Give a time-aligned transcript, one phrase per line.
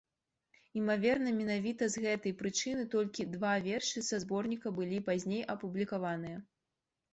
[0.79, 6.37] Імаверна, менавіта з гэтай прычыны толькі два вершы са зборніка былі пазней апублікаваныя.